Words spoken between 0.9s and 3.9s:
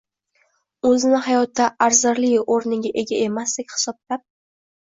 O’zini hayotda arzirli o’rniga ega emasdek